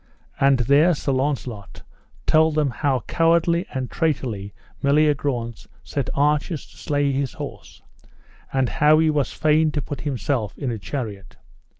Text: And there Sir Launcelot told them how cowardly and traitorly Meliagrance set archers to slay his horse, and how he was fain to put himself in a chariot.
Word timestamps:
And 0.39 0.57
there 0.61 0.95
Sir 0.95 1.11
Launcelot 1.11 1.83
told 2.25 2.55
them 2.55 2.71
how 2.71 3.01
cowardly 3.01 3.67
and 3.71 3.87
traitorly 3.87 4.51
Meliagrance 4.81 5.67
set 5.83 6.09
archers 6.15 6.65
to 6.71 6.75
slay 6.77 7.11
his 7.11 7.33
horse, 7.33 7.83
and 8.51 8.67
how 8.67 8.97
he 8.97 9.11
was 9.11 9.31
fain 9.31 9.69
to 9.73 9.81
put 9.83 10.01
himself 10.01 10.57
in 10.57 10.71
a 10.71 10.79
chariot. 10.79 11.35